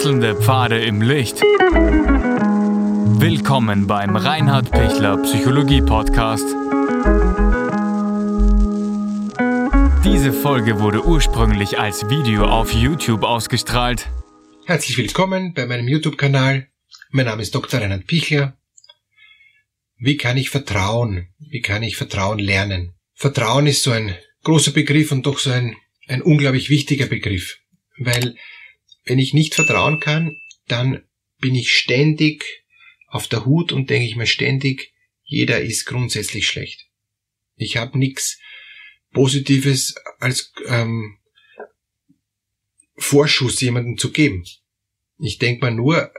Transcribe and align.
Wechselnde 0.00 0.34
Pfade 0.34 0.82
im 0.82 1.02
Licht. 1.02 1.42
Willkommen 3.20 3.86
beim 3.86 4.16
Reinhard 4.16 4.70
Pichler 4.70 5.18
Psychologie 5.18 5.82
Podcast. 5.82 6.46
Diese 10.02 10.32
Folge 10.32 10.80
wurde 10.80 11.04
ursprünglich 11.04 11.78
als 11.78 12.08
Video 12.08 12.46
auf 12.46 12.72
YouTube 12.72 13.24
ausgestrahlt. 13.24 14.08
Herzlich 14.64 14.96
willkommen 14.96 15.52
bei 15.52 15.66
meinem 15.66 15.86
YouTube-Kanal. 15.86 16.68
Mein 17.10 17.26
Name 17.26 17.42
ist 17.42 17.54
Dr. 17.54 17.82
Reinhard 17.82 18.06
Pichler. 18.06 18.56
Wie 19.98 20.16
kann 20.16 20.38
ich 20.38 20.48
Vertrauen? 20.48 21.28
Wie 21.38 21.60
kann 21.60 21.82
ich 21.82 21.98
Vertrauen 21.98 22.38
lernen? 22.38 22.94
Vertrauen 23.12 23.66
ist 23.66 23.82
so 23.82 23.90
ein 23.90 24.16
großer 24.44 24.70
Begriff 24.70 25.12
und 25.12 25.26
doch 25.26 25.38
so 25.38 25.50
ein, 25.50 25.76
ein 26.08 26.22
unglaublich 26.22 26.70
wichtiger 26.70 27.04
Begriff. 27.04 27.58
Weil 27.98 28.34
wenn 29.04 29.18
ich 29.18 29.34
nicht 29.34 29.54
vertrauen 29.54 30.00
kann, 30.00 30.36
dann 30.66 31.02
bin 31.38 31.54
ich 31.54 31.74
ständig 31.74 32.44
auf 33.06 33.26
der 33.28 33.44
Hut 33.44 33.72
und 33.72 33.90
denke 33.90 34.06
ich 34.06 34.16
mir 34.16 34.26
ständig, 34.26 34.92
jeder 35.24 35.60
ist 35.60 35.86
grundsätzlich 35.86 36.46
schlecht. 36.46 36.86
Ich 37.56 37.76
habe 37.76 37.98
nichts 37.98 38.38
Positives 39.12 39.94
als 40.18 40.52
ähm, 40.66 41.18
Vorschuss 42.96 43.60
jemandem 43.60 43.98
zu 43.98 44.12
geben. 44.12 44.44
Ich 45.18 45.38
denke 45.38 45.66
mir 45.66 45.72
nur, 45.72 46.12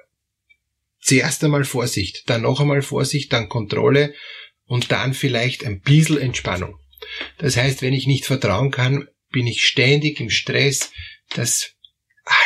zuerst 1.00 1.44
einmal 1.44 1.64
Vorsicht, 1.64 2.30
dann 2.30 2.42
noch 2.42 2.60
einmal 2.60 2.82
Vorsicht, 2.82 3.32
dann 3.34 3.50
Kontrolle 3.50 4.14
und 4.66 4.92
dann 4.92 5.14
vielleicht 5.14 5.66
ein 5.66 5.82
bisschen 5.82 6.18
Entspannung. 6.18 6.80
Das 7.38 7.58
heißt, 7.58 7.82
wenn 7.82 7.94
ich 7.94 8.08
nicht 8.08 8.26
vertrauen 8.26 8.72
kann, 8.72 9.08
bin 9.32 9.48
ich 9.48 9.66
ständig 9.66 10.20
im 10.20 10.30
Stress, 10.30 10.92
dass 11.30 11.74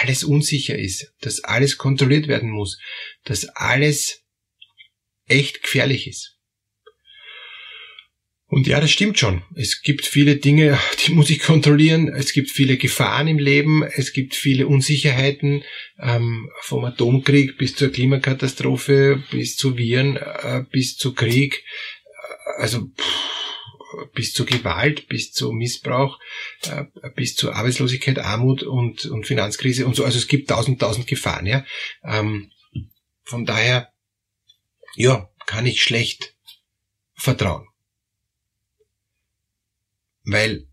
alles 0.02 0.24
unsicher 0.24 0.78
ist, 0.78 1.14
dass 1.22 1.44
alles 1.44 1.78
kontrolliert 1.78 2.28
werden 2.28 2.50
muss, 2.50 2.80
dass 3.24 3.46
alles 3.46 4.24
echt 5.28 5.64
gefährlich 5.64 6.08
ist. 6.08 6.36
Und 8.48 8.68
ja, 8.68 8.80
das 8.80 8.92
stimmt 8.92 9.18
schon. 9.18 9.42
Es 9.56 9.82
gibt 9.82 10.06
viele 10.06 10.36
Dinge, 10.38 10.80
die 11.06 11.14
muss 11.14 11.30
ich 11.30 11.40
kontrollieren. 11.40 12.08
Es 12.08 12.32
gibt 12.32 12.52
viele 12.52 12.78
Gefahren 12.78 13.28
im 13.28 13.40
Leben. 13.40 13.84
Es 13.84 14.14
gibt 14.14 14.36
viele 14.36 14.68
Unsicherheiten, 14.68 15.64
ähm, 16.00 16.50
vom 16.62 16.86
Atomkrieg 16.86 17.58
bis 17.58 17.76
zur 17.76 17.92
Klimakatastrophe, 17.92 19.24
bis 19.32 19.58
zu 19.58 19.78
Viren, 19.78 20.18
äh, 20.18 20.64
bis 20.72 20.96
zu 20.96 21.14
Krieg. 21.14 21.64
Also 22.58 22.92
pff, 22.98 23.25
bis 24.14 24.34
zu 24.34 24.46
Gewalt, 24.46 25.08
bis 25.08 25.32
zu 25.32 25.52
Missbrauch, 25.52 26.20
äh, 26.70 26.86
bis 27.16 27.36
zu 27.36 27.52
Arbeitslosigkeit, 27.52 28.20
Armut 28.20 28.64
und, 28.64 29.06
und 29.06 29.26
Finanzkrise 29.26 29.86
und 29.86 29.96
so. 29.96 30.04
Also 30.06 30.18
es 30.18 30.28
gibt 30.28 30.50
tausend, 30.50 30.80
tausend 30.80 31.08
Gefahren. 31.08 31.46
Ja. 31.46 31.66
Ähm, 32.04 32.52
von 33.24 33.46
daher, 33.46 33.92
ja, 34.96 35.30
kann 35.46 35.66
ich 35.66 35.84
schlecht 35.84 36.36
vertrauen 37.16 37.68
weil 40.26 40.68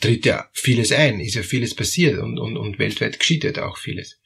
tritt 0.00 0.24
ja 0.24 0.48
vieles 0.52 0.92
ein, 0.92 1.20
ist 1.20 1.34
ja 1.34 1.42
vieles 1.42 1.74
passiert 1.74 2.18
und, 2.18 2.38
und, 2.38 2.56
und 2.56 2.78
weltweit 2.78 3.18
geschieht 3.18 3.44
ja 3.44 3.68
auch 3.68 3.76
vieles. 3.76 4.18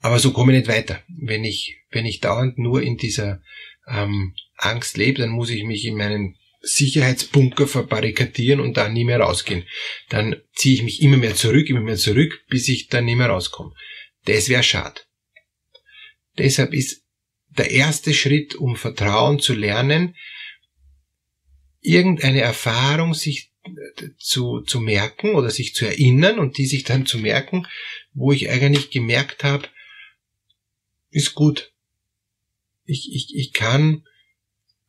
Aber 0.00 0.18
so 0.18 0.32
komme 0.32 0.52
ich 0.52 0.60
nicht 0.60 0.68
weiter. 0.68 1.02
Wenn 1.08 1.44
ich, 1.44 1.76
wenn 1.90 2.06
ich 2.06 2.20
dauernd 2.20 2.58
nur 2.58 2.82
in 2.82 2.96
dieser 2.96 3.42
ähm, 3.86 4.34
Angst 4.56 4.96
lebe, 4.96 5.20
dann 5.20 5.30
muss 5.30 5.50
ich 5.50 5.64
mich 5.64 5.84
in 5.84 5.96
meinen 5.96 6.36
Sicherheitsbunker 6.60 7.66
verbarrikadieren 7.66 8.60
und 8.60 8.76
da 8.76 8.88
nie 8.88 9.04
mehr 9.04 9.20
rausgehen. 9.20 9.64
Dann 10.08 10.36
ziehe 10.54 10.74
ich 10.74 10.82
mich 10.82 11.02
immer 11.02 11.16
mehr 11.16 11.34
zurück, 11.34 11.68
immer 11.68 11.80
mehr 11.80 11.96
zurück, 11.96 12.44
bis 12.48 12.68
ich 12.68 12.88
dann 12.88 13.06
nie 13.06 13.16
mehr 13.16 13.28
rauskomme. 13.28 13.74
Das 14.26 14.48
wäre 14.48 14.62
schade. 14.62 15.00
Deshalb 16.38 16.74
ist 16.74 17.02
der 17.48 17.70
erste 17.70 18.14
Schritt, 18.14 18.54
um 18.54 18.76
Vertrauen 18.76 19.40
zu 19.40 19.54
lernen, 19.54 20.16
irgendeine 21.80 22.40
Erfahrung 22.40 23.14
sich 23.14 23.52
äh, 23.64 24.08
zu, 24.18 24.60
zu 24.60 24.80
merken 24.80 25.34
oder 25.34 25.50
sich 25.50 25.74
zu 25.74 25.86
erinnern 25.86 26.38
und 26.38 26.58
die 26.58 26.66
sich 26.66 26.84
dann 26.84 27.06
zu 27.06 27.18
merken, 27.18 27.66
wo 28.12 28.32
ich 28.32 28.50
eigentlich 28.50 28.90
gemerkt 28.90 29.44
habe, 29.44 29.68
ist 31.10 31.34
gut. 31.34 31.72
Ich, 32.84 33.10
ich, 33.12 33.34
ich 33.34 33.52
kann 33.52 34.04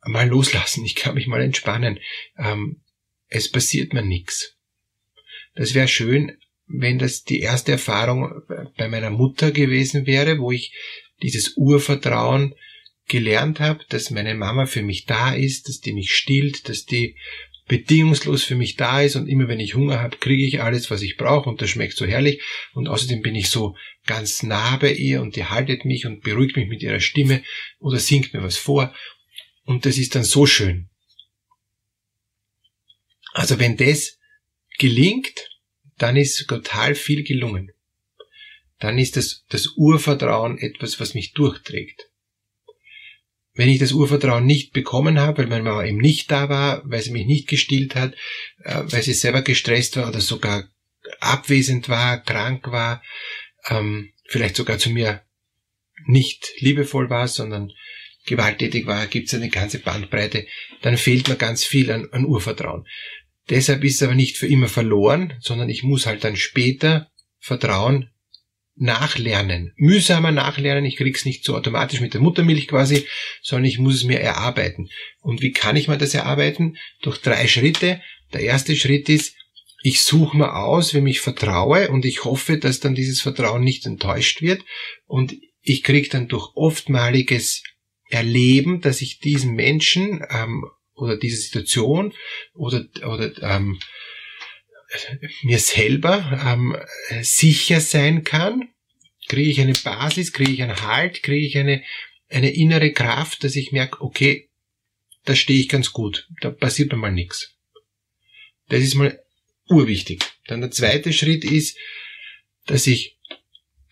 mal 0.04 0.28
loslassen, 0.28 0.84
ich 0.84 0.94
kann 0.94 1.14
mich 1.14 1.26
mal 1.26 1.40
entspannen. 1.40 1.98
Ähm, 2.38 2.82
es 3.28 3.50
passiert 3.50 3.92
mir 3.92 4.02
nichts. 4.02 4.56
Das 5.54 5.74
wäre 5.74 5.88
schön, 5.88 6.36
wenn 6.66 6.98
das 6.98 7.24
die 7.24 7.40
erste 7.40 7.72
Erfahrung 7.72 8.42
bei 8.76 8.88
meiner 8.88 9.10
Mutter 9.10 9.50
gewesen 9.50 10.06
wäre, 10.06 10.38
wo 10.38 10.52
ich 10.52 10.74
dieses 11.22 11.56
Urvertrauen 11.56 12.54
gelernt 13.08 13.60
habe, 13.60 13.84
dass 13.88 14.10
meine 14.10 14.34
Mama 14.34 14.66
für 14.66 14.82
mich 14.82 15.04
da 15.04 15.34
ist, 15.34 15.68
dass 15.68 15.80
die 15.80 15.92
mich 15.92 16.12
stillt, 16.12 16.68
dass 16.68 16.84
die 16.84 17.16
bedingungslos 17.68 18.44
für 18.44 18.54
mich 18.54 18.76
da 18.76 19.02
ist 19.02 19.16
und 19.16 19.28
immer 19.28 19.48
wenn 19.48 19.60
ich 19.60 19.74
Hunger 19.74 20.00
habe, 20.00 20.16
kriege 20.16 20.44
ich 20.44 20.60
alles, 20.60 20.90
was 20.90 21.02
ich 21.02 21.16
brauche 21.16 21.48
und 21.48 21.62
das 21.62 21.70
schmeckt 21.70 21.96
so 21.96 22.06
herrlich 22.06 22.42
und 22.74 22.88
außerdem 22.88 23.22
bin 23.22 23.34
ich 23.34 23.50
so 23.50 23.76
ganz 24.06 24.42
nah 24.42 24.76
bei 24.76 24.92
ihr 24.92 25.22
und 25.22 25.36
die 25.36 25.44
haltet 25.44 25.84
mich 25.84 26.06
und 26.06 26.22
beruhigt 26.22 26.56
mich 26.56 26.68
mit 26.68 26.82
ihrer 26.82 27.00
Stimme 27.00 27.42
oder 27.78 27.98
singt 27.98 28.34
mir 28.34 28.42
was 28.42 28.56
vor 28.56 28.94
und 29.64 29.86
das 29.86 29.98
ist 29.98 30.14
dann 30.14 30.24
so 30.24 30.46
schön. 30.46 30.88
Also 33.32 33.58
wenn 33.58 33.76
das 33.76 34.18
gelingt, 34.78 35.48
dann 35.98 36.16
ist 36.16 36.46
total 36.46 36.94
viel 36.94 37.22
gelungen. 37.22 37.72
Dann 38.78 38.98
ist 38.98 39.16
das, 39.16 39.44
das 39.48 39.68
Urvertrauen 39.76 40.58
etwas, 40.58 40.98
was 40.98 41.14
mich 41.14 41.32
durchträgt 41.32 42.12
wenn 43.54 43.68
ich 43.68 43.78
das 43.78 43.92
Urvertrauen 43.92 44.46
nicht 44.46 44.72
bekommen 44.72 45.18
habe, 45.18 45.38
weil 45.38 45.46
meine 45.46 45.62
Mama 45.64 45.84
eben 45.84 45.98
nicht 45.98 46.30
da 46.30 46.48
war, 46.48 46.82
weil 46.84 47.02
sie 47.02 47.10
mich 47.10 47.26
nicht 47.26 47.48
gestillt 47.48 47.94
hat, 47.94 48.14
äh, 48.64 48.82
weil 48.84 49.02
sie 49.02 49.12
selber 49.12 49.42
gestresst 49.42 49.96
war 49.96 50.08
oder 50.08 50.20
sogar 50.20 50.68
abwesend 51.20 51.88
war, 51.88 52.22
krank 52.22 52.70
war, 52.70 53.02
ähm, 53.68 54.12
vielleicht 54.26 54.56
sogar 54.56 54.78
zu 54.78 54.90
mir 54.90 55.22
nicht 56.06 56.52
liebevoll 56.58 57.10
war, 57.10 57.28
sondern 57.28 57.72
gewalttätig 58.24 58.86
war, 58.86 59.06
gibt 59.06 59.28
es 59.28 59.34
eine 59.34 59.48
ganze 59.48 59.78
Bandbreite, 59.78 60.46
dann 60.82 60.96
fehlt 60.96 61.28
mir 61.28 61.36
ganz 61.36 61.64
viel 61.64 61.90
an, 61.90 62.08
an 62.12 62.24
Urvertrauen. 62.24 62.86
Deshalb 63.50 63.82
ist 63.84 63.96
es 63.96 64.02
aber 64.02 64.14
nicht 64.14 64.36
für 64.36 64.46
immer 64.46 64.68
verloren, 64.68 65.34
sondern 65.40 65.68
ich 65.68 65.82
muss 65.82 66.06
halt 66.06 66.24
dann 66.24 66.36
später 66.36 67.10
Vertrauen 67.38 68.10
nachlernen, 68.76 69.72
mühsamer 69.76 70.32
nachlernen. 70.32 70.84
Ich 70.84 70.96
krieg's 70.96 71.24
nicht 71.24 71.44
so 71.44 71.56
automatisch 71.56 72.00
mit 72.00 72.14
der 72.14 72.20
Muttermilch 72.20 72.68
quasi, 72.68 73.06
sondern 73.42 73.66
ich 73.66 73.78
muss 73.78 73.96
es 73.96 74.04
mir 74.04 74.20
erarbeiten. 74.20 74.88
Und 75.20 75.42
wie 75.42 75.52
kann 75.52 75.76
ich 75.76 75.88
mir 75.88 75.98
das 75.98 76.14
erarbeiten? 76.14 76.76
Durch 77.02 77.18
drei 77.18 77.46
Schritte. 77.48 78.00
Der 78.32 78.40
erste 78.40 78.76
Schritt 78.76 79.08
ist, 79.08 79.34
ich 79.82 80.02
suche 80.02 80.36
mir 80.36 80.54
aus, 80.54 80.94
wem 80.94 81.06
ich 81.06 81.20
vertraue 81.20 81.90
und 81.90 82.04
ich 82.04 82.24
hoffe, 82.24 82.56
dass 82.56 82.80
dann 82.80 82.94
dieses 82.94 83.20
Vertrauen 83.20 83.64
nicht 83.64 83.84
enttäuscht 83.84 84.40
wird 84.40 84.62
und 85.06 85.34
ich 85.60 85.82
krieg 85.82 86.10
dann 86.10 86.28
durch 86.28 86.50
oftmaliges 86.54 87.61
Erleben, 88.12 88.82
dass 88.82 89.00
ich 89.00 89.20
diesen 89.20 89.54
Menschen 89.54 90.22
ähm, 90.28 90.66
oder 90.94 91.16
diese 91.16 91.38
Situation 91.38 92.12
oder, 92.52 92.84
oder 93.06 93.32
ähm, 93.42 93.80
mir 95.42 95.58
selber 95.58 96.38
ähm, 96.44 96.76
sicher 97.22 97.80
sein 97.80 98.22
kann, 98.22 98.68
kriege 99.28 99.50
ich 99.50 99.60
eine 99.60 99.72
Basis, 99.72 100.34
kriege 100.34 100.52
ich 100.52 100.62
einen 100.62 100.82
Halt, 100.82 101.22
kriege 101.22 101.46
ich 101.46 101.56
eine, 101.56 101.82
eine 102.28 102.50
innere 102.50 102.92
Kraft, 102.92 103.44
dass 103.44 103.56
ich 103.56 103.72
merke, 103.72 104.02
okay, 104.02 104.50
da 105.24 105.34
stehe 105.34 105.60
ich 105.60 105.70
ganz 105.70 105.92
gut, 105.92 106.28
da 106.42 106.50
passiert 106.50 106.92
mir 106.92 106.98
mal 106.98 107.12
nichts. 107.12 107.56
Das 108.68 108.82
ist 108.82 108.94
mal 108.94 109.18
urwichtig. 109.70 110.22
Dann 110.48 110.60
der 110.60 110.70
zweite 110.70 111.14
Schritt 111.14 111.44
ist, 111.44 111.78
dass 112.66 112.86
ich 112.86 113.16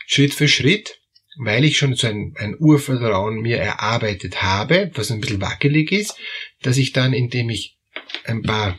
Schritt 0.06 0.34
für 0.34 0.49
Schritt, 0.49 1.00
weil 1.42 1.64
ich 1.64 1.78
schon 1.78 1.94
so 1.94 2.06
ein, 2.06 2.34
ein 2.37 2.56
Urvertrauen 2.58 3.40
mir 3.40 3.56
erarbeitet 3.56 4.42
habe, 4.42 4.90
was 4.94 5.10
ein 5.10 5.20
bisschen 5.20 5.40
wackelig 5.40 5.90
ist, 5.90 6.16
dass 6.62 6.76
ich 6.76 6.92
dann, 6.92 7.12
indem 7.12 7.48
ich 7.48 7.78
ein 8.25 8.42
paar 8.42 8.78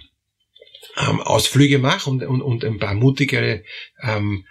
ähm, 0.98 1.20
Ausflüge 1.22 1.80
mache 1.80 2.10
und, 2.10 2.24
und, 2.24 2.42
und 2.42 2.64
ein 2.64 2.78
paar 2.78 2.94
mutigere 2.94 3.64
ähm, 4.04 4.46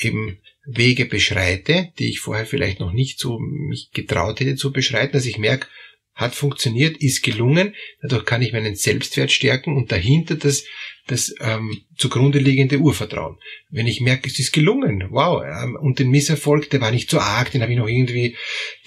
eben 0.00 0.38
Wege 0.64 1.04
beschreite, 1.04 1.92
die 1.98 2.08
ich 2.08 2.20
vorher 2.20 2.46
vielleicht 2.46 2.80
noch 2.80 2.92
nicht 2.92 3.18
so 3.18 3.38
mich 3.38 3.90
getraut 3.92 4.40
hätte 4.40 4.56
zu 4.56 4.72
beschreiten, 4.72 5.12
dass 5.12 5.26
ich 5.26 5.38
merke, 5.38 5.66
hat 6.14 6.34
funktioniert, 6.34 6.98
ist 6.98 7.22
gelungen, 7.22 7.74
dadurch 8.00 8.24
kann 8.24 8.42
ich 8.42 8.52
meinen 8.52 8.76
Selbstwert 8.76 9.32
stärken 9.32 9.76
und 9.76 9.92
dahinter 9.92 10.36
das, 10.36 10.64
das 11.06 11.34
ähm, 11.40 11.76
zugrunde 11.96 12.38
liegende 12.38 12.78
Urvertrauen. 12.78 13.36
Wenn 13.70 13.86
ich 13.86 14.00
merke, 14.00 14.28
es 14.28 14.38
ist 14.38 14.52
gelungen, 14.52 15.08
wow, 15.10 15.42
ähm, 15.44 15.76
und 15.76 15.98
den 15.98 16.10
Misserfolg, 16.10 16.70
der 16.70 16.80
war 16.80 16.90
nicht 16.90 17.10
so 17.10 17.18
arg, 17.18 17.50
den 17.50 17.62
habe 17.62 17.72
ich 17.72 17.78
noch 17.78 17.88
irgendwie, 17.88 18.36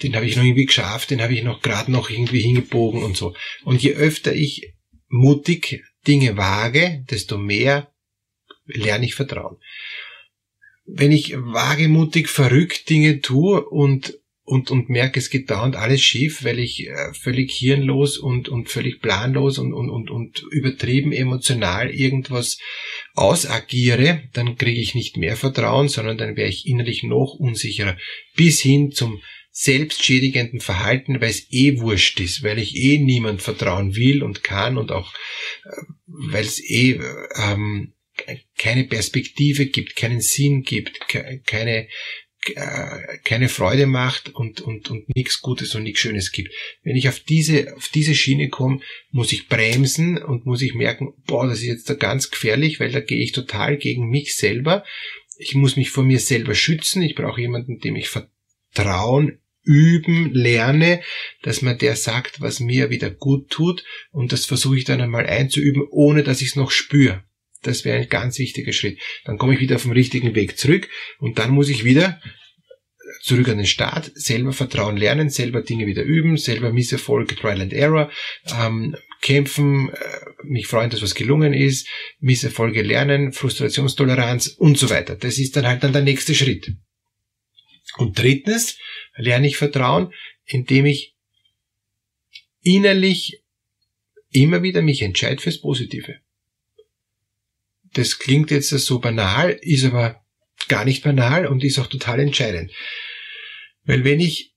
den 0.02 0.16
habe 0.16 0.26
ich 0.26 0.36
noch 0.36 0.44
irgendwie 0.44 0.66
geschafft, 0.66 1.10
den 1.10 1.20
habe 1.20 1.34
ich 1.34 1.42
noch 1.42 1.60
gerade 1.60 1.92
noch 1.92 2.08
irgendwie 2.10 2.40
hingebogen 2.40 3.02
und 3.02 3.16
so. 3.16 3.34
Und 3.64 3.82
je 3.82 3.94
öfter 3.94 4.34
ich 4.34 4.72
mutig 5.08 5.84
Dinge 6.06 6.36
wage, 6.36 7.04
desto 7.10 7.36
mehr 7.36 7.92
lerne 8.66 9.04
ich 9.04 9.14
Vertrauen. 9.14 9.58
wenn 10.86 11.12
ich 11.12 11.34
wagemutig 11.36 12.28
verrückt 12.28 12.88
Dinge 12.88 13.20
tue 13.20 13.64
und 13.68 14.18
und, 14.46 14.70
und 14.70 14.88
merke, 14.88 15.18
es 15.18 15.28
geht 15.28 15.50
dauernd 15.50 15.74
alles 15.74 16.00
schief, 16.00 16.44
weil 16.44 16.60
ich 16.60 16.86
äh, 16.86 17.12
völlig 17.12 17.52
hirnlos 17.52 18.16
und, 18.16 18.48
und 18.48 18.70
völlig 18.70 19.00
planlos 19.02 19.58
und, 19.58 19.74
und, 19.74 19.90
und, 19.90 20.08
und 20.08 20.44
übertrieben 20.52 21.12
emotional 21.12 21.90
irgendwas 21.90 22.58
ausagiere, 23.14 24.22
dann 24.34 24.56
kriege 24.56 24.80
ich 24.80 24.94
nicht 24.94 25.16
mehr 25.16 25.36
Vertrauen, 25.36 25.88
sondern 25.88 26.16
dann 26.16 26.36
wäre 26.36 26.48
ich 26.48 26.66
innerlich 26.66 27.02
noch 27.02 27.34
unsicherer. 27.34 27.98
Bis 28.36 28.60
hin 28.60 28.92
zum 28.92 29.20
selbstschädigenden 29.50 30.60
Verhalten, 30.60 31.20
weil 31.20 31.30
es 31.30 31.50
eh 31.50 31.80
wurscht 31.80 32.20
ist, 32.20 32.44
weil 32.44 32.60
ich 32.60 32.76
eh 32.76 32.98
niemand 32.98 33.42
vertrauen 33.42 33.96
will 33.96 34.22
und 34.22 34.44
kann 34.44 34.78
und 34.78 34.92
auch, 34.92 35.12
äh, 35.64 35.70
weil 36.06 36.44
es 36.44 36.62
eh 36.62 37.00
ähm, 37.36 37.94
keine 38.56 38.84
Perspektive 38.84 39.66
gibt, 39.66 39.96
keinen 39.96 40.20
Sinn 40.20 40.62
gibt, 40.62 41.08
keine, 41.46 41.88
äh, 42.54 43.18
keine 43.24 43.48
Freude 43.48 43.86
macht 43.86 44.34
und, 44.34 44.60
und, 44.60 44.90
und 44.90 45.14
nichts 45.14 45.40
Gutes 45.40 45.74
und 45.74 45.82
nichts 45.82 46.00
Schönes 46.00 46.32
gibt. 46.32 46.52
Wenn 46.82 46.96
ich 46.96 47.08
auf 47.08 47.20
diese, 47.20 47.74
auf 47.76 47.88
diese 47.88 48.14
Schiene 48.14 48.48
komme, 48.48 48.80
muss 49.10 49.32
ich 49.32 49.48
bremsen 49.48 50.18
und 50.18 50.46
muss 50.46 50.62
ich 50.62 50.74
merken, 50.74 51.14
boah, 51.26 51.46
das 51.46 51.58
ist 51.58 51.66
jetzt 51.66 51.90
da 51.90 51.94
ganz 51.94 52.30
gefährlich, 52.30 52.80
weil 52.80 52.92
da 52.92 53.00
gehe 53.00 53.22
ich 53.22 53.32
total 53.32 53.76
gegen 53.76 54.08
mich 54.08 54.36
selber. 54.36 54.84
Ich 55.38 55.54
muss 55.54 55.76
mich 55.76 55.90
vor 55.90 56.04
mir 56.04 56.20
selber 56.20 56.54
schützen. 56.54 57.02
Ich 57.02 57.14
brauche 57.14 57.40
jemanden, 57.40 57.78
dem 57.78 57.96
ich 57.96 58.08
vertrauen, 58.08 59.40
üben, 59.66 60.32
lerne, 60.32 61.02
dass 61.42 61.60
man 61.60 61.76
der 61.76 61.96
sagt, 61.96 62.40
was 62.40 62.60
mir 62.60 62.88
wieder 62.88 63.10
gut 63.10 63.50
tut 63.50 63.84
und 64.12 64.32
das 64.32 64.46
versuche 64.46 64.78
ich 64.78 64.84
dann 64.84 65.00
einmal 65.00 65.26
einzuüben, 65.26 65.82
ohne 65.90 66.22
dass 66.22 66.40
ich 66.40 66.50
es 66.50 66.56
noch 66.56 66.70
spüre. 66.70 67.24
Das 67.62 67.84
wäre 67.84 67.98
ein 67.98 68.08
ganz 68.08 68.38
wichtiger 68.38 68.72
Schritt. 68.72 68.98
Dann 69.24 69.38
komme 69.38 69.54
ich 69.54 69.60
wieder 69.60 69.76
auf 69.76 69.82
den 69.82 69.92
richtigen 69.92 70.34
Weg 70.34 70.58
zurück 70.58 70.88
und 71.18 71.38
dann 71.38 71.50
muss 71.50 71.68
ich 71.68 71.84
wieder 71.84 72.20
zurück 73.22 73.48
an 73.48 73.58
den 73.58 73.66
Start, 73.66 74.12
selber 74.14 74.52
Vertrauen 74.52 74.96
lernen, 74.96 75.30
selber 75.30 75.62
Dinge 75.62 75.86
wieder 75.86 76.02
üben, 76.02 76.36
selber 76.36 76.72
Misserfolge, 76.72 77.36
Trial 77.36 77.60
and 77.60 77.72
Error, 77.72 78.10
ähm, 78.56 78.96
kämpfen, 79.20 79.90
äh, 79.90 80.20
mich 80.44 80.66
freuen, 80.66 80.90
dass 80.90 81.02
was 81.02 81.14
gelungen 81.14 81.52
ist, 81.52 81.88
Misserfolge 82.20 82.82
lernen, 82.82 83.32
Frustrationstoleranz 83.32 84.48
und 84.48 84.78
so 84.78 84.90
weiter. 84.90 85.16
Das 85.16 85.38
ist 85.38 85.56
dann 85.56 85.66
halt 85.66 85.82
dann 85.82 85.92
der 85.92 86.02
nächste 86.02 86.34
Schritt. 86.34 86.72
Und 87.96 88.18
drittens 88.18 88.78
lerne 89.16 89.48
ich 89.48 89.56
Vertrauen, 89.56 90.12
indem 90.44 90.86
ich 90.86 91.16
innerlich 92.62 93.42
immer 94.30 94.62
wieder 94.62 94.82
mich 94.82 95.02
entscheide 95.02 95.40
fürs 95.40 95.60
Positive. 95.60 96.16
Das 97.96 98.18
klingt 98.18 98.50
jetzt 98.50 98.68
so 98.68 98.98
banal, 98.98 99.52
ist 99.62 99.84
aber 99.84 100.22
gar 100.68 100.84
nicht 100.84 101.02
banal 101.02 101.46
und 101.46 101.64
ist 101.64 101.78
auch 101.78 101.86
total 101.86 102.20
entscheidend. 102.20 102.70
Weil 103.84 104.04
wenn 104.04 104.20
ich 104.20 104.52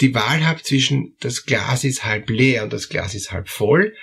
die 0.00 0.14
Wahl 0.14 0.46
habe 0.46 0.62
zwischen 0.62 1.16
das 1.18 1.44
Glas 1.44 1.82
ist 1.82 2.04
halb 2.04 2.30
leer 2.30 2.62
und 2.62 2.72
das 2.72 2.88
Glas 2.88 3.16
ist 3.16 3.32
halb 3.32 3.48
voll, 3.48 3.96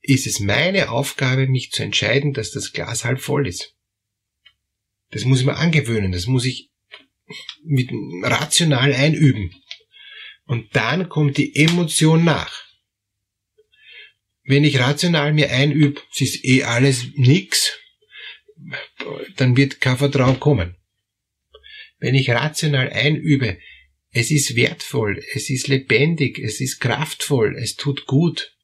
ist 0.00 0.26
es 0.26 0.40
meine 0.40 0.90
Aufgabe, 0.90 1.46
mich 1.46 1.72
zu 1.72 1.82
entscheiden, 1.82 2.32
dass 2.32 2.52
das 2.52 2.72
Glas 2.72 3.04
halb 3.04 3.20
voll 3.20 3.46
ist. 3.46 3.74
Das 5.10 5.26
muss 5.26 5.40
ich 5.40 5.46
mir 5.46 5.56
angewöhnen, 5.56 6.10
das 6.10 6.26
muss 6.26 6.46
ich 6.46 6.70
mit 7.62 7.90
rational 8.22 8.94
einüben. 8.94 9.54
Und 10.46 10.74
dann 10.74 11.10
kommt 11.10 11.36
die 11.36 11.54
Emotion 11.54 12.24
nach 12.24 12.71
wenn 14.52 14.64
ich 14.64 14.78
rational 14.78 15.32
mir 15.32 15.50
einübe, 15.50 16.02
es 16.12 16.20
ist 16.20 16.44
eh 16.44 16.62
alles 16.64 17.06
nix, 17.14 17.72
dann 19.36 19.56
wird 19.56 19.80
kein 19.80 19.96
Vertrauen 19.96 20.38
kommen. 20.40 20.76
Wenn 21.98 22.14
ich 22.14 22.28
rational 22.28 22.90
einübe, 22.90 23.58
es 24.10 24.30
ist 24.30 24.54
wertvoll, 24.54 25.24
es 25.32 25.48
ist 25.48 25.68
lebendig, 25.68 26.38
es 26.38 26.60
ist 26.60 26.80
kraftvoll, 26.80 27.56
es 27.56 27.76
tut 27.76 28.04
gut. 28.04 28.54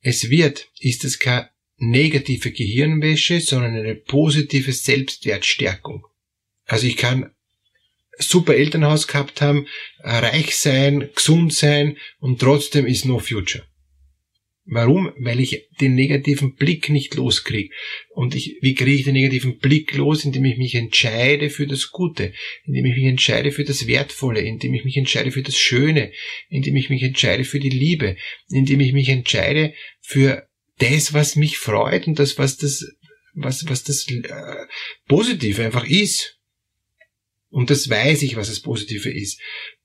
Es 0.00 0.30
wird, 0.30 0.70
ist 0.80 1.04
es 1.04 1.18
keine 1.18 1.50
negative 1.76 2.50
Gehirnwäsche, 2.50 3.40
sondern 3.40 3.76
eine 3.76 3.94
positive 3.94 4.72
Selbstwertstärkung. 4.72 6.06
Also 6.64 6.86
ich 6.86 6.96
kann 6.96 7.34
super 8.18 8.54
Elternhaus 8.54 9.08
gehabt 9.08 9.42
haben, 9.42 9.66
reich 9.98 10.56
sein, 10.56 11.10
gesund 11.14 11.52
sein 11.52 11.98
und 12.18 12.40
trotzdem 12.40 12.86
ist 12.86 13.04
no 13.04 13.18
future. 13.18 13.66
Warum? 14.66 15.12
Weil 15.18 15.40
ich 15.40 15.68
den 15.80 15.94
negativen 15.94 16.54
Blick 16.54 16.88
nicht 16.88 17.14
loskriege. 17.14 17.74
Und 18.10 18.34
ich, 18.34 18.56
wie 18.62 18.74
kriege 18.74 18.96
ich 18.96 19.04
den 19.04 19.12
negativen 19.12 19.58
Blick 19.58 19.94
los? 19.94 20.24
Indem 20.24 20.46
ich 20.46 20.56
mich 20.56 20.74
entscheide 20.74 21.50
für 21.50 21.66
das 21.66 21.90
Gute, 21.90 22.32
indem 22.64 22.86
ich 22.86 22.96
mich 22.96 23.04
entscheide 23.04 23.52
für 23.52 23.64
das 23.64 23.86
Wertvolle, 23.86 24.40
indem 24.40 24.72
ich 24.72 24.84
mich 24.84 24.96
entscheide 24.96 25.32
für 25.32 25.42
das 25.42 25.58
Schöne, 25.58 26.12
indem 26.48 26.76
ich 26.76 26.88
mich 26.88 27.02
entscheide 27.02 27.44
für 27.44 27.60
die 27.60 27.68
Liebe, 27.68 28.16
indem 28.48 28.80
ich 28.80 28.94
mich 28.94 29.10
entscheide 29.10 29.74
für 30.00 30.48
das, 30.78 31.12
was 31.12 31.36
mich 31.36 31.58
freut 31.58 32.06
und 32.06 32.18
das, 32.18 32.38
was 32.38 32.56
das, 32.56 32.86
was, 33.34 33.68
was 33.68 33.84
das 33.84 34.08
äh, 34.08 34.66
Positive 35.06 35.62
einfach 35.62 35.86
ist. 35.86 36.38
Und 37.50 37.70
das 37.70 37.88
weiß 37.88 38.22
ich, 38.22 38.34
was 38.34 38.48
das 38.48 38.60
Positive 38.60 39.10
ist. 39.10 39.40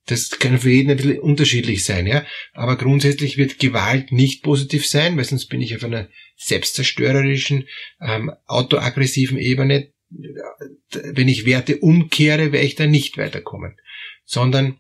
Das 0.10 0.32
kann 0.40 0.58
für 0.58 0.72
jeden 0.72 0.90
ein 0.90 0.98
bisschen 0.98 1.20
unterschiedlich 1.20 1.86
sein, 1.86 2.08
ja. 2.08 2.26
Aber 2.54 2.78
grundsätzlich 2.78 3.38
wird 3.38 3.60
Gewalt 3.60 4.12
nicht 4.12 4.42
positiv 4.42 4.88
sein, 4.88 5.16
weil 5.16 5.24
sonst 5.24 5.46
bin 5.46 5.62
ich 5.62 5.76
auf 5.76 5.84
einer 5.84 6.10
selbstzerstörerischen, 6.36 7.68
ähm, 8.02 8.32
autoaggressiven 8.48 9.38
Ebene. 9.38 9.92
Wenn 10.10 11.28
ich 11.28 11.46
Werte 11.46 11.78
umkehre, 11.78 12.52
werde 12.52 12.66
ich 12.66 12.74
da 12.74 12.88
nicht 12.88 13.20
weiterkommen. 13.20 13.78
Sondern 14.26 14.80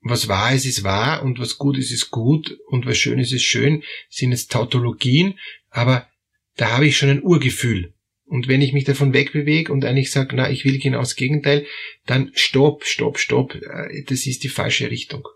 was 0.00 0.26
wahr 0.26 0.52
ist, 0.52 0.66
ist 0.66 0.82
wahr 0.82 1.22
und 1.22 1.38
was 1.38 1.56
gut 1.56 1.78
ist, 1.78 1.92
ist 1.92 2.10
gut 2.10 2.58
und 2.66 2.86
was 2.86 2.98
schön 2.98 3.20
ist, 3.20 3.32
ist 3.32 3.44
schön, 3.44 3.84
sind 4.10 4.32
es 4.32 4.48
Tautologien, 4.48 5.38
aber 5.70 6.08
da 6.56 6.72
habe 6.72 6.86
ich 6.86 6.96
schon 6.96 7.10
ein 7.10 7.22
Urgefühl. 7.22 7.93
Und 8.26 8.48
wenn 8.48 8.62
ich 8.62 8.72
mich 8.72 8.84
davon 8.84 9.12
wegbewege 9.12 9.72
und 9.72 9.84
eigentlich 9.84 10.10
sage, 10.10 10.34
na, 10.34 10.50
ich 10.50 10.64
will 10.64 10.78
genau 10.78 11.00
das 11.00 11.16
Gegenteil, 11.16 11.66
dann 12.06 12.30
stopp, 12.34 12.84
stopp, 12.84 13.18
stopp, 13.18 13.54
äh, 13.54 14.02
das 14.06 14.26
ist 14.26 14.44
die 14.44 14.48
falsche 14.48 14.90
Richtung. 14.90 15.28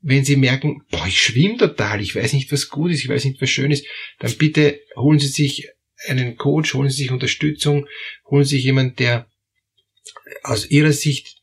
Wenn 0.00 0.24
Sie 0.24 0.36
merken, 0.36 0.82
boah, 0.90 1.06
ich 1.06 1.20
schwimme 1.20 1.56
total, 1.56 2.02
ich 2.02 2.14
weiß 2.14 2.34
nicht, 2.34 2.52
was 2.52 2.68
gut 2.68 2.90
ist, 2.90 3.02
ich 3.02 3.08
weiß 3.08 3.24
nicht, 3.24 3.40
was 3.40 3.48
schön 3.48 3.70
ist, 3.70 3.86
dann 4.18 4.34
bitte 4.34 4.80
holen 4.96 5.18
Sie 5.18 5.28
sich 5.28 5.68
einen 6.06 6.36
Coach, 6.36 6.74
holen 6.74 6.90
Sie 6.90 7.02
sich 7.02 7.10
Unterstützung, 7.10 7.86
holen 8.26 8.44
Sie 8.44 8.56
sich 8.56 8.64
jemand, 8.64 8.98
der 8.98 9.26
aus 10.42 10.70
Ihrer 10.70 10.92
Sicht 10.92 11.38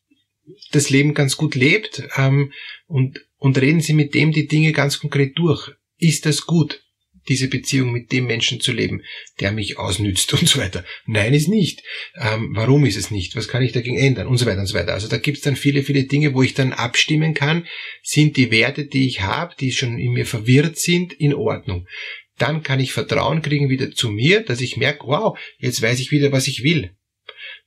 das 0.71 0.91
Leben 0.91 1.15
ganz 1.15 1.37
gut 1.37 1.55
lebt 1.55 2.03
ähm, 2.17 2.53
und, 2.85 3.25
und 3.37 3.57
reden 3.59 3.81
Sie 3.81 3.93
mit 3.93 4.13
dem 4.13 4.31
die 4.31 4.47
Dinge 4.47 4.73
ganz 4.73 4.99
konkret 4.99 5.37
durch. 5.37 5.71
Ist 5.97 6.25
das 6.27 6.45
gut? 6.45 6.80
Diese 7.27 7.47
Beziehung 7.47 7.91
mit 7.91 8.11
dem 8.11 8.25
Menschen 8.25 8.59
zu 8.59 8.71
leben, 8.71 9.03
der 9.39 9.51
mich 9.51 9.77
ausnützt 9.77 10.33
und 10.39 10.47
so 10.47 10.59
weiter. 10.59 10.83
Nein, 11.05 11.33
ist 11.33 11.47
nicht. 11.47 11.83
Ähm, 12.15 12.51
warum 12.53 12.85
ist 12.85 12.97
es 12.97 13.11
nicht? 13.11 13.35
Was 13.35 13.47
kann 13.47 13.63
ich 13.63 13.71
dagegen 13.71 13.97
ändern? 13.97 14.27
Und 14.27 14.37
so 14.37 14.45
weiter 14.45 14.61
und 14.61 14.67
so 14.67 14.75
weiter. 14.75 14.93
Also 14.93 15.07
da 15.07 15.17
gibt's 15.17 15.41
dann 15.41 15.55
viele, 15.55 15.83
viele 15.83 16.03
Dinge, 16.03 16.33
wo 16.33 16.43
ich 16.43 16.53
dann 16.53 16.73
abstimmen 16.73 17.33
kann, 17.33 17.67
sind 18.03 18.37
die 18.37 18.51
Werte, 18.51 18.85
die 18.85 19.07
ich 19.07 19.21
habe, 19.21 19.55
die 19.59 19.71
schon 19.71 19.97
in 19.97 20.13
mir 20.13 20.25
verwirrt 20.25 20.77
sind, 20.77 21.13
in 21.13 21.33
Ordnung. 21.33 21.87
Dann 22.37 22.63
kann 22.63 22.79
ich 22.79 22.91
Vertrauen 22.91 23.41
kriegen 23.41 23.69
wieder 23.69 23.91
zu 23.91 24.09
mir, 24.09 24.41
dass 24.41 24.61
ich 24.61 24.77
merke, 24.77 25.05
wow, 25.05 25.37
jetzt 25.59 25.81
weiß 25.81 25.99
ich 25.99 26.11
wieder, 26.11 26.31
was 26.31 26.47
ich 26.47 26.63
will. 26.63 26.91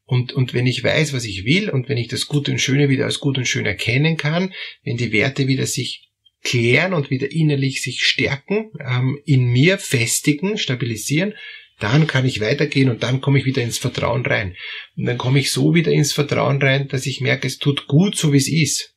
Und, 0.07 0.33
und 0.33 0.53
wenn 0.53 0.67
ich 0.67 0.85
weiß, 0.85 1.13
was 1.13 1.25
ich 1.25 1.45
will 1.45 1.71
und 1.71 1.89
wenn 1.89 1.97
ich 1.97 2.09
das 2.09 2.27
Gute 2.27 2.51
und 2.51 2.59
Schöne 2.59 2.89
wieder 2.89 3.07
als 3.07 3.21
gut 3.21 3.39
und 3.39 3.49
schön 3.49 3.65
erkennen 3.65 4.17
kann, 4.17 4.53
wenn 4.83 4.97
die 4.97 5.13
Werte 5.13 5.49
wieder 5.49 5.67
sich 5.67 6.04
klären 6.45 6.95
und 6.95 7.11
wieder 7.11 7.33
innerlich 7.33 7.83
sich 7.83 8.05
stärken, 8.05 8.71
ähm, 8.79 9.19
in 9.25 9.47
mir 9.47 9.79
festigen, 9.79 10.59
stabilisieren, 10.59 11.35
dann 11.81 12.07
kann 12.07 12.25
ich 12.25 12.41
weitergehen 12.41 12.91
und 12.91 13.03
dann 13.03 13.21
komme 13.21 13.41
ich 13.41 13.47
wieder 13.47 13.63
ins 13.63 13.79
Vertrauen 13.79 14.25
rein. 14.25 14.55
Und 14.97 15.07
dann 15.07 15.19
komme 15.19 15.41
ich 15.41 15.51
so 15.51 15.75
wieder 15.75 15.91
ins 15.91 16.13
Vertrauen 16.13 16.63
rein, 16.63 16.87
dass 16.89 17.07
ich 17.07 17.21
merke, 17.21 17.49
es 17.49 17.59
tut 17.59 17.89
gut, 17.89 18.17
so 18.17 18.33
wie 18.33 18.37
es 18.37 18.49
ist. 18.49 18.95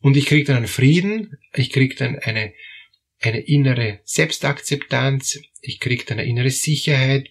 Und 0.00 0.16
ich 0.16 0.26
kriege 0.26 0.44
dann 0.44 0.56
einen 0.56 0.68
Frieden, 0.68 1.36
ich 1.52 1.70
kriege 1.70 1.96
dann 1.96 2.18
eine, 2.20 2.54
eine 3.20 3.40
innere 3.40 4.00
Selbstakzeptanz, 4.04 5.40
ich 5.60 5.80
kriege 5.80 6.04
dann 6.06 6.18
eine 6.18 6.28
innere 6.28 6.50
Sicherheit. 6.50 7.28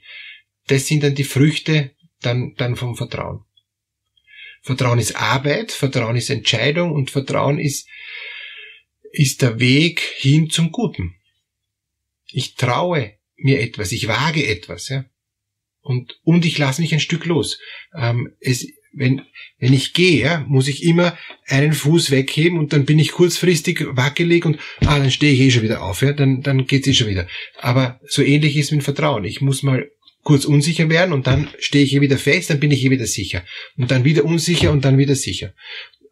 Das 0.68 0.88
sind 0.88 1.04
dann 1.04 1.16
die 1.16 1.24
Früchte 1.24 1.92
dann, 2.22 2.54
dann 2.58 2.76
vom 2.76 2.96
Vertrauen. 2.96 3.46
Vertrauen 4.66 4.98
ist 4.98 5.16
Arbeit, 5.16 5.72
Vertrauen 5.72 6.16
ist 6.16 6.32
Entscheidung 6.32 6.92
und 6.92 7.12
Vertrauen 7.12 7.60
ist 7.60 7.88
ist 9.12 9.44
der 9.44 9.60
Weg 9.60 10.02
hin 10.02 10.50
zum 10.50 10.72
Guten. 10.72 11.16
Ich 12.32 12.56
traue 12.56 13.14
mir 13.38 13.62
etwas, 13.62 13.92
ich 13.92 14.08
wage 14.08 14.48
etwas, 14.48 14.90
ja. 14.90 15.06
Und, 15.82 16.20
und 16.24 16.46
ich 16.46 16.58
lasse 16.58 16.82
mich 16.82 16.94
ein 16.94 17.00
Stück 17.00 17.26
los. 17.26 17.60
Ähm, 17.96 18.34
es, 18.40 18.68
wenn, 18.92 19.22
wenn 19.60 19.72
ich 19.72 19.94
gehe, 19.94 20.20
ja, 20.20 20.44
muss 20.48 20.68
ich 20.68 20.84
immer 20.84 21.16
einen 21.46 21.74
Fuß 21.74 22.10
wegheben 22.10 22.58
und 22.58 22.74
dann 22.74 22.86
bin 22.86 22.98
ich 22.98 23.12
kurzfristig 23.12 23.86
wackelig 23.90 24.46
und 24.46 24.58
ah, 24.82 24.98
dann 24.98 25.12
stehe 25.12 25.34
ich 25.34 25.42
eh 25.42 25.52
schon 25.52 25.62
wieder 25.62 25.84
auf, 25.84 26.02
ja, 26.02 26.12
dann, 26.12 26.42
dann 26.42 26.66
geht's 26.66 26.88
eh 26.88 26.94
schon 26.94 27.10
wieder. 27.10 27.28
Aber 27.60 28.00
so 28.08 28.24
ähnlich 28.24 28.58
ist 28.58 28.72
mit 28.72 28.84
Vertrauen. 28.84 29.26
Ich 29.26 29.42
muss 29.42 29.62
mal 29.62 29.92
kurz 30.26 30.44
unsicher 30.44 30.90
werden 30.90 31.14
und 31.14 31.28
dann 31.28 31.50
stehe 31.60 31.86
ich 31.86 31.92
hier 31.92 32.02
wieder 32.02 32.18
fest, 32.18 32.50
dann 32.50 32.60
bin 32.60 32.72
ich 32.72 32.82
hier 32.82 32.90
wieder 32.90 33.06
sicher. 33.06 33.46
Und 33.78 33.92
dann 33.92 34.04
wieder 34.04 34.26
unsicher 34.26 34.72
und 34.72 34.84
dann 34.84 34.98
wieder 34.98 35.16
sicher. 35.16 35.54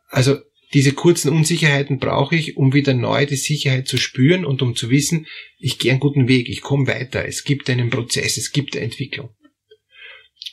Also 0.08 0.38
diese 0.74 0.94
kurzen 0.94 1.34
Unsicherheiten 1.34 1.98
brauche 1.98 2.36
ich, 2.36 2.56
um 2.56 2.74
wieder 2.74 2.94
neu 2.94 3.26
die 3.26 3.36
Sicherheit 3.36 3.88
zu 3.88 3.98
spüren 3.98 4.46
und 4.46 4.62
um 4.62 4.76
zu 4.76 4.92
wissen, 4.92 5.26
ich 5.58 5.80
gehe 5.80 5.92
einen 5.92 6.00
guten 6.00 6.28
Weg, 6.28 6.48
ich 6.48 6.62
komme 6.62 6.86
weiter, 6.88 7.26
es 7.26 7.44
gibt 7.44 7.70
einen 7.72 7.90
Prozess, 7.90 8.38
es 8.38 8.52
gibt 8.52 8.76
eine 8.76 8.86
Entwicklung. 8.86 9.32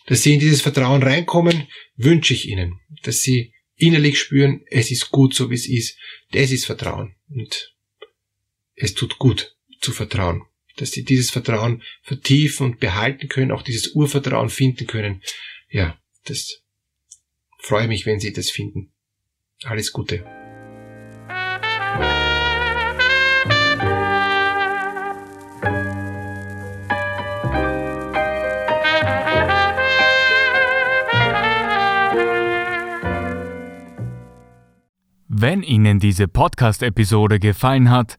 Dass 0.06 0.22
Sie 0.22 0.32
in 0.32 0.40
dieses 0.40 0.62
Vertrauen 0.62 1.02
reinkommen, 1.02 1.68
wünsche 1.96 2.32
ich 2.32 2.48
Ihnen, 2.48 2.80
dass 3.02 3.20
Sie 3.20 3.52
innerlich 3.76 4.18
spüren, 4.18 4.62
es 4.70 4.90
ist 4.90 5.10
gut 5.10 5.34
so 5.34 5.50
wie 5.50 5.54
es 5.54 5.68
ist. 5.68 5.98
Das 6.32 6.50
ist 6.50 6.64
Vertrauen. 6.64 7.14
Und 7.28 7.74
es 8.74 8.94
tut 8.94 9.18
gut 9.18 9.54
zu 9.80 9.92
vertrauen. 9.92 10.42
Dass 10.76 10.90
Sie 10.90 11.04
dieses 11.04 11.30
Vertrauen 11.30 11.82
vertiefen 12.02 12.66
und 12.66 12.80
behalten 12.80 13.28
können, 13.28 13.52
auch 13.52 13.62
dieses 13.62 13.94
Urvertrauen 13.94 14.48
finden 14.48 14.86
können. 14.86 15.22
Ja, 15.68 15.98
das 16.24 16.62
freue 17.58 17.88
mich, 17.88 18.06
wenn 18.06 18.20
Sie 18.20 18.32
das 18.32 18.50
finden. 18.50 18.92
Alles 19.64 19.92
Gute. 19.92 20.24
Wenn 35.42 35.62
Ihnen 35.62 35.98
diese 36.00 36.28
Podcast-Episode 36.28 37.38
gefallen 37.38 37.88
hat, 37.88 38.18